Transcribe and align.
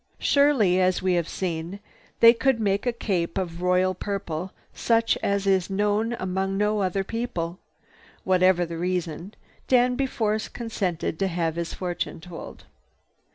Surely, 0.17 0.79
as 0.81 1.03
we 1.03 1.13
have 1.13 1.29
seen, 1.29 1.79
they 2.21 2.33
could 2.33 2.59
make 2.59 2.87
a 2.87 2.91
cape 2.91 3.37
of 3.37 3.61
royal 3.61 3.93
purple 3.93 4.51
such 4.73 5.15
as 5.21 5.45
is 5.45 5.69
known 5.69 6.13
among 6.13 6.57
no 6.57 6.81
other 6.81 7.03
people. 7.03 7.59
Whatever 8.23 8.65
the 8.65 8.79
reason, 8.79 9.35
Danby 9.67 10.07
Force 10.07 10.47
consented 10.47 11.19
to 11.19 11.27
have 11.27 11.55
his 11.55 11.75
fortune 11.75 12.19
told. 12.19 12.65